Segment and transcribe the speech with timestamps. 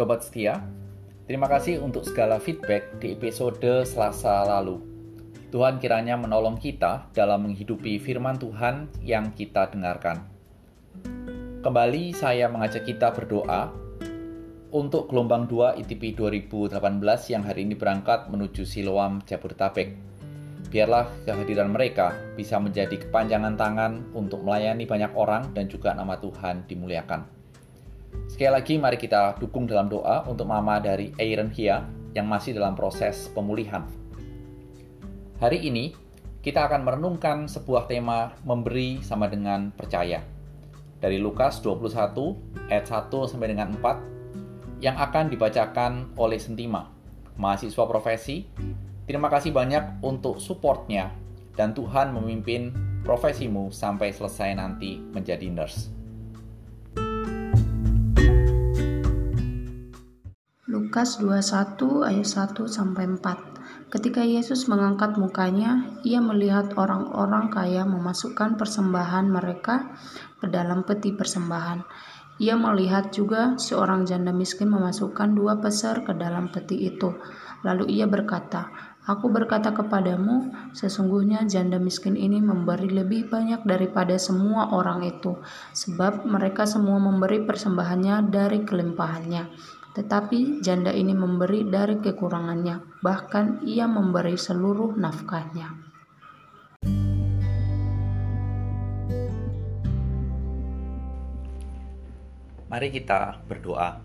[0.00, 0.64] Sobat setia,
[1.28, 4.80] terima kasih untuk segala feedback di episode Selasa lalu.
[5.52, 10.24] Tuhan kiranya menolong kita dalam menghidupi firman Tuhan yang kita dengarkan.
[11.60, 13.68] Kembali saya mengajak kita berdoa
[14.72, 16.80] untuk gelombang 2 ITP 2018
[17.36, 20.00] yang hari ini berangkat menuju Siloam Jabodetabek.
[20.72, 26.64] Biarlah kehadiran mereka bisa menjadi kepanjangan tangan untuk melayani banyak orang dan juga nama Tuhan
[26.64, 27.39] dimuliakan.
[28.30, 32.74] Sekali lagi mari kita dukung dalam doa untuk mama dari Aaron Hia yang masih dalam
[32.74, 33.86] proses pemulihan.
[35.38, 35.94] Hari ini
[36.40, 40.24] kita akan merenungkan sebuah tema memberi sama dengan percaya.
[41.00, 46.88] Dari Lukas 21 ayat 1 sampai dengan 4 yang akan dibacakan oleh Sentima,
[47.36, 48.48] mahasiswa profesi.
[49.04, 51.12] Terima kasih banyak untuk supportnya
[51.58, 52.72] dan Tuhan memimpin
[53.04, 55.99] profesimu sampai selesai nanti menjadi nurse.
[60.90, 68.58] Lukas 21 ayat 1 sampai 4 Ketika Yesus mengangkat mukanya, ia melihat orang-orang kaya memasukkan
[68.58, 69.86] persembahan mereka
[70.42, 71.86] ke dalam peti persembahan.
[72.42, 77.14] Ia melihat juga seorang janda miskin memasukkan dua peser ke dalam peti itu.
[77.62, 78.74] Lalu ia berkata,
[79.06, 85.38] Aku berkata kepadamu, sesungguhnya janda miskin ini memberi lebih banyak daripada semua orang itu,
[85.70, 93.90] sebab mereka semua memberi persembahannya dari kelimpahannya tetapi janda ini memberi dari kekurangannya, bahkan ia
[93.90, 95.90] memberi seluruh nafkahnya.
[102.70, 103.98] Mari kita berdoa.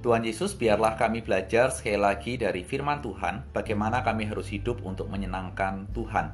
[0.00, 5.12] Tuhan Yesus, biarlah kami belajar sekali lagi dari firman Tuhan bagaimana kami harus hidup untuk
[5.12, 6.32] menyenangkan Tuhan.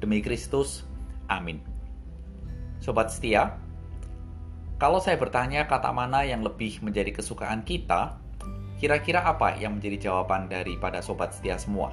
[0.00, 0.86] Demi Kristus,
[1.26, 1.60] amin.
[2.80, 3.58] Sobat setia,
[4.80, 8.16] kalau saya bertanya kata mana yang lebih menjadi kesukaan kita,
[8.80, 11.92] kira-kira apa yang menjadi jawaban daripada sobat setia semua?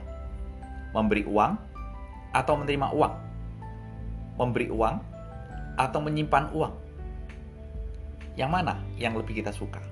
[0.95, 1.59] Memberi uang
[2.31, 3.13] atau menerima uang?
[4.39, 4.95] Memberi uang
[5.75, 6.73] atau menyimpan uang?
[8.39, 9.83] Yang mana yang lebih kita suka?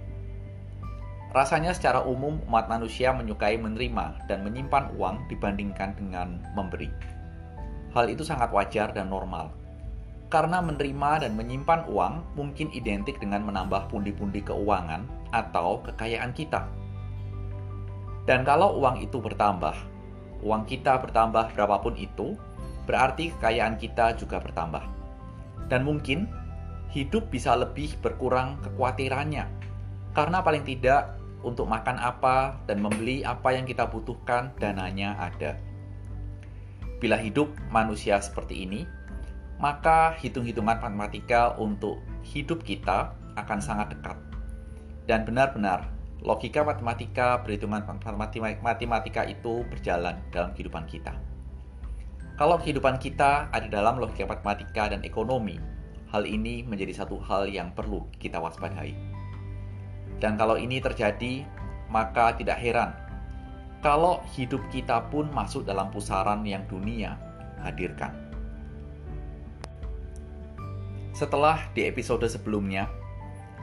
[1.36, 6.88] Rasanya secara umum umat manusia menyukai menerima dan menyimpan uang dibandingkan dengan memberi.
[7.92, 9.65] Hal itu sangat wajar dan normal
[10.30, 16.66] karena menerima dan menyimpan uang mungkin identik dengan menambah pundi-pundi keuangan atau kekayaan kita.
[18.26, 19.78] Dan kalau uang itu bertambah,
[20.42, 22.34] uang kita bertambah berapapun itu,
[22.90, 24.82] berarti kekayaan kita juga bertambah.
[25.70, 26.26] Dan mungkin
[26.90, 29.46] hidup bisa lebih berkurang kekhawatirannya,
[30.18, 35.62] karena paling tidak untuk makan apa dan membeli apa yang kita butuhkan dananya ada.
[36.98, 38.90] Bila hidup manusia seperti ini,
[39.58, 44.18] maka hitung-hitungan matematika untuk hidup kita akan sangat dekat.
[45.06, 45.92] Dan benar-benar
[46.26, 47.86] logika matematika, perhitungan
[48.64, 51.14] matematika itu berjalan dalam kehidupan kita.
[52.36, 55.56] Kalau kehidupan kita ada dalam logika matematika dan ekonomi,
[56.12, 58.92] hal ini menjadi satu hal yang perlu kita waspadai.
[60.20, 61.48] Dan kalau ini terjadi,
[61.88, 63.06] maka tidak heran
[63.86, 67.22] kalau hidup kita pun masuk dalam pusaran yang dunia
[67.62, 68.25] hadirkan.
[71.16, 72.92] Setelah di episode sebelumnya,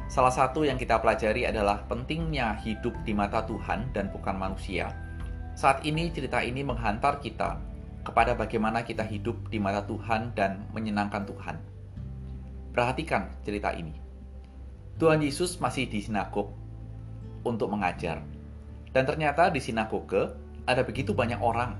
[0.09, 4.89] salah satu yang kita pelajari adalah pentingnya hidup di mata Tuhan dan bukan manusia.
[5.53, 7.61] Saat ini cerita ini menghantar kita
[8.09, 11.61] kepada bagaimana kita hidup di mata Tuhan dan menyenangkan Tuhan.
[12.73, 14.01] Perhatikan cerita ini.
[14.97, 16.57] Tuhan Yesus masih di sinagog
[17.45, 18.25] untuk mengajar.
[18.97, 20.33] Dan ternyata di sinagoge
[20.65, 21.77] ada begitu banyak orang.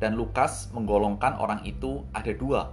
[0.00, 2.72] Dan Lukas menggolongkan orang itu ada dua.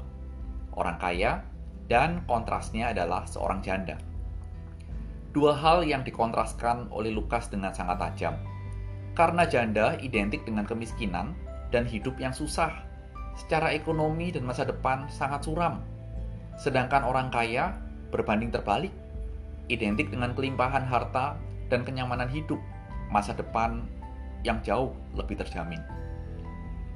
[0.71, 1.43] Orang kaya
[1.87, 3.95] dan kontrasnya adalah seorang janda.
[5.31, 8.35] Dua hal yang dikontraskan oleh Lukas dengan sangat tajam.
[9.15, 11.33] Karena janda identik dengan kemiskinan
[11.73, 12.71] dan hidup yang susah.
[13.37, 15.81] Secara ekonomi dan masa depan sangat suram.
[16.57, 17.77] Sedangkan orang kaya
[18.09, 18.93] berbanding terbalik,
[19.69, 21.37] identik dengan kelimpahan harta
[21.69, 22.57] dan kenyamanan hidup,
[23.13, 23.85] masa depan
[24.41, 25.81] yang jauh lebih terjamin.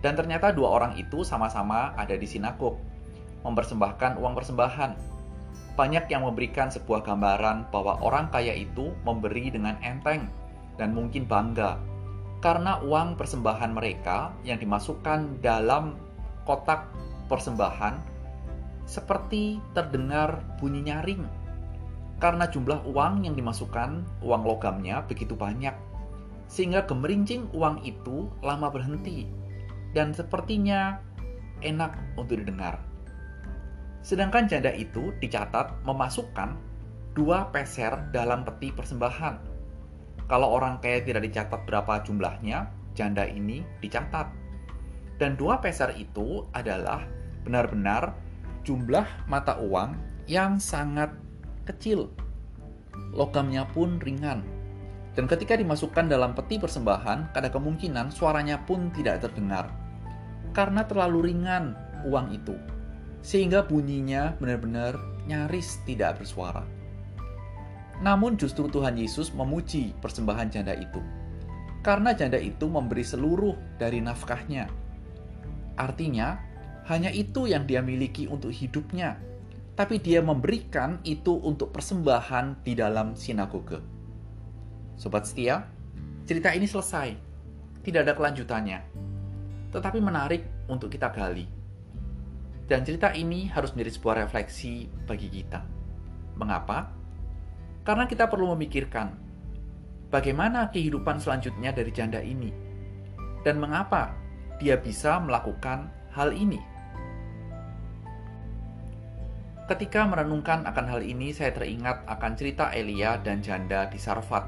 [0.01, 2.73] Dan ternyata dua orang itu sama-sama ada di sinagog
[3.43, 4.91] mempersembahkan uang persembahan.
[5.75, 10.27] Banyak yang memberikan sebuah gambaran bahwa orang kaya itu memberi dengan enteng
[10.75, 11.79] dan mungkin bangga
[12.41, 15.93] karena uang persembahan mereka yang dimasukkan dalam
[16.43, 16.89] kotak
[17.29, 18.01] persembahan
[18.89, 21.41] seperti terdengar bunyi nyaring
[22.21, 25.73] karena jumlah uang yang dimasukkan, uang logamnya begitu banyak,
[26.45, 29.25] sehingga gemerincing uang itu lama berhenti
[29.97, 31.01] dan sepertinya
[31.65, 32.77] enak untuk didengar.
[34.01, 36.57] Sedangkan janda itu dicatat memasukkan
[37.13, 39.35] dua peser dalam peti persembahan.
[40.25, 44.31] Kalau orang kaya tidak dicatat berapa jumlahnya, janda ini dicatat.
[45.21, 47.05] Dan dua peser itu adalah
[47.45, 48.17] benar-benar
[48.65, 49.93] jumlah mata uang
[50.25, 51.13] yang sangat
[51.67, 52.09] kecil.
[53.13, 54.41] Logamnya pun ringan.
[55.11, 59.67] Dan ketika dimasukkan dalam peti persembahan, ada kemungkinan suaranya pun tidak terdengar.
[60.55, 61.75] Karena terlalu ringan
[62.07, 62.55] uang itu.
[63.21, 64.97] Sehingga bunyinya benar-benar
[65.29, 66.65] nyaris tidak bersuara.
[68.01, 70.97] Namun justru Tuhan Yesus memuji persembahan janda itu.
[71.85, 74.69] Karena janda itu memberi seluruh dari nafkahnya.
[75.77, 76.37] Artinya,
[76.89, 79.17] hanya itu yang dia miliki untuk hidupnya.
[79.77, 83.81] Tapi dia memberikan itu untuk persembahan di dalam sinagoge.
[84.97, 85.65] Sobat setia,
[86.25, 87.17] cerita ini selesai.
[87.81, 88.79] Tidak ada kelanjutannya.
[89.73, 91.60] Tetapi menarik untuk kita gali.
[92.71, 95.59] Dan cerita ini harus menjadi sebuah refleksi bagi kita.
[96.39, 96.87] Mengapa?
[97.83, 99.11] Karena kita perlu memikirkan
[100.07, 102.47] bagaimana kehidupan selanjutnya dari janda ini
[103.43, 104.15] dan mengapa
[104.63, 106.63] dia bisa melakukan hal ini.
[109.67, 114.47] Ketika merenungkan akan hal ini, saya teringat akan cerita Elia dan janda di Sarfat.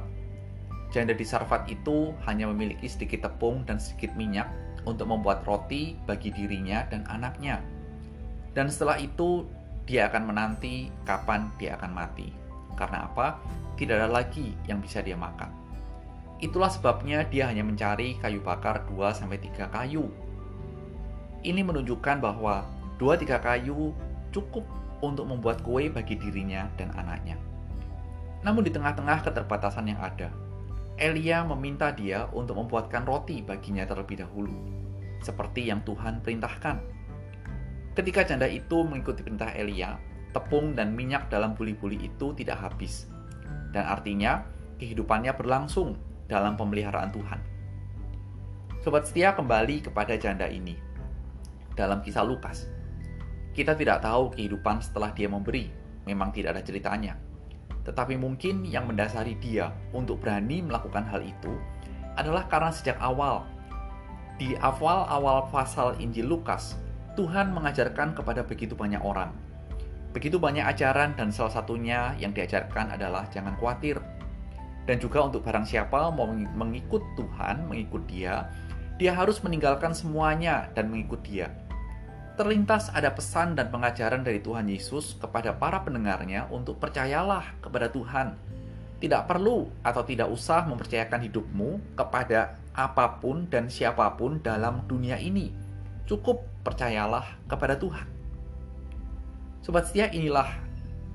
[0.96, 4.48] Janda di Sarfat itu hanya memiliki sedikit tepung dan sedikit minyak
[4.88, 7.73] untuk membuat roti bagi dirinya dan anaknya.
[8.54, 9.46] Dan setelah itu,
[9.84, 12.32] dia akan menanti kapan dia akan mati.
[12.80, 13.42] Karena apa?
[13.76, 15.50] Tidak ada lagi yang bisa dia makan.
[16.40, 20.08] Itulah sebabnya dia hanya mencari kayu bakar 2-3 kayu.
[21.44, 22.64] Ini menunjukkan bahwa
[23.00, 23.92] 2-3 kayu
[24.32, 24.64] cukup
[25.04, 27.36] untuk membuat kue bagi dirinya dan anaknya.
[28.44, 30.32] Namun di tengah-tengah keterbatasan yang ada,
[31.00, 34.56] Elia meminta dia untuk membuatkan roti baginya terlebih dahulu,
[35.20, 36.93] seperti yang Tuhan perintahkan.
[37.94, 40.02] Ketika janda itu mengikuti perintah Elia,
[40.34, 43.06] tepung dan minyak dalam buli-buli itu tidak habis.
[43.70, 44.42] Dan artinya,
[44.82, 45.94] kehidupannya berlangsung
[46.26, 47.40] dalam pemeliharaan Tuhan.
[48.82, 50.76] Sobat setia kembali kepada janda ini.
[51.78, 52.66] Dalam kisah Lukas,
[53.54, 55.70] kita tidak tahu kehidupan setelah dia memberi,
[56.10, 57.14] memang tidak ada ceritanya.
[57.86, 61.54] Tetapi mungkin yang mendasari dia untuk berani melakukan hal itu
[62.18, 63.46] adalah karena sejak awal,
[64.42, 66.78] di awal-awal pasal Injil Lukas,
[67.14, 69.34] Tuhan mengajarkan kepada begitu banyak orang
[70.14, 73.98] Begitu banyak ajaran dan salah satunya yang diajarkan adalah jangan khawatir.
[74.86, 78.46] Dan juga untuk barang siapa mau mengikut Tuhan, mengikut dia,
[79.02, 81.50] dia harus meninggalkan semuanya dan mengikut dia.
[82.38, 88.38] Terlintas ada pesan dan pengajaran dari Tuhan Yesus kepada para pendengarnya untuk percayalah kepada Tuhan.
[89.02, 95.18] Tidak perlu atau tidak usah mempercayakan hidupmu kepada apa pun dan siapa pun dalam dunia
[95.18, 95.63] ini.
[96.04, 98.08] Cukup percayalah kepada Tuhan.
[99.64, 100.48] Sobat setia inilah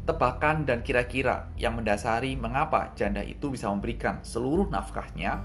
[0.09, 5.45] tebakan dan kira-kira yang mendasari mengapa janda itu bisa memberikan seluruh nafkahnya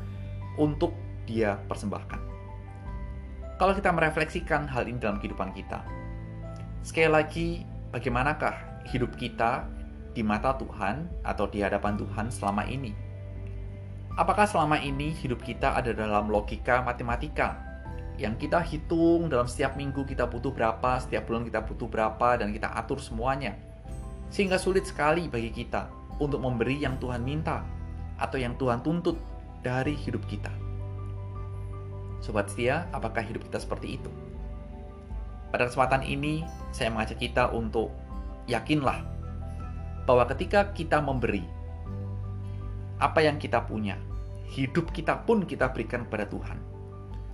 [0.56, 0.96] untuk
[1.28, 2.24] dia persembahkan.
[3.60, 5.84] Kalau kita merefleksikan hal ini dalam kehidupan kita,
[6.80, 7.48] sekali lagi,
[7.92, 9.68] bagaimanakah hidup kita
[10.16, 12.96] di mata Tuhan atau di hadapan Tuhan selama ini?
[14.16, 17.73] Apakah selama ini hidup kita ada dalam logika matematika
[18.22, 22.54] yang kita hitung dalam setiap minggu kita butuh berapa, setiap bulan kita butuh berapa, dan
[22.54, 23.58] kita atur semuanya.
[24.30, 25.90] Sehingga sulit sekali bagi kita
[26.22, 27.66] untuk memberi yang Tuhan minta
[28.22, 29.18] atau yang Tuhan tuntut
[29.66, 30.54] dari hidup kita.
[32.22, 34.12] Sobat setia, apakah hidup kita seperti itu?
[35.50, 37.94] Pada kesempatan ini, saya mengajak kita untuk
[38.50, 39.06] yakinlah
[40.04, 41.44] bahwa ketika kita memberi
[42.98, 44.00] apa yang kita punya,
[44.54, 46.58] hidup kita pun kita berikan kepada Tuhan.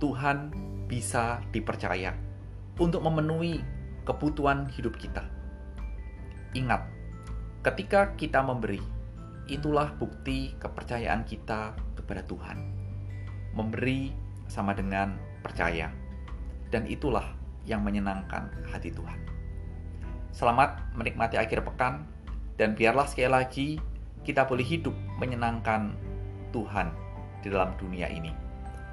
[0.00, 0.50] Tuhan
[0.88, 2.16] bisa dipercaya
[2.80, 3.60] untuk memenuhi
[4.08, 5.22] kebutuhan hidup kita.
[6.56, 6.88] Ingat,
[7.62, 8.80] ketika kita memberi,
[9.46, 12.58] itulah bukti kepercayaan kita kepada Tuhan.
[13.54, 14.10] Memberi
[14.48, 15.14] sama dengan
[15.44, 15.92] percaya,
[16.72, 17.36] dan itulah
[17.68, 19.20] yang menyenangkan hati Tuhan.
[20.32, 22.08] Selamat menikmati akhir pekan,
[22.56, 23.68] dan biarlah sekali lagi
[24.24, 25.94] kita boleh hidup menyenangkan
[26.50, 26.90] Tuhan
[27.44, 28.32] di dalam dunia ini.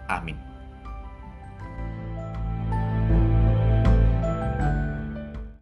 [0.07, 0.46] Amin.